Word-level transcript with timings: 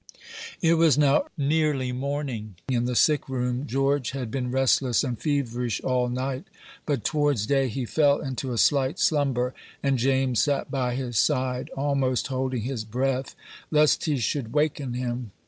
It 0.63 0.79
was 0.79 0.97
now 0.97 1.25
nearly 1.37 1.91
morning 1.91 2.55
in 2.67 2.85
the 2.85 2.95
sick 2.95 3.29
room. 3.29 3.67
George 3.67 4.09
had 4.17 4.31
been 4.31 4.49
restless 4.49 5.03
and 5.03 5.15
feverish 5.21 5.79
all 5.81 6.09
night; 6.09 6.45
but 6.87 7.03
towards 7.03 7.45
day 7.45 7.67
he 7.67 7.85
fell 7.85 8.19
into 8.19 8.51
a 8.51 8.57
slight 8.57 8.97
slumber, 8.97 9.53
and 9.83 9.99
James 9.99 10.41
sat 10.41 10.71
by 10.71 10.95
his 10.95 11.19
side, 11.19 11.69
almost 11.77 12.25
holding 12.29 12.63
his 12.63 12.83
breath 12.83 13.35
lest 13.69 14.05
he 14.05 14.17
should 14.17 14.53
waken 14.53 14.93
him. 14.95 15.33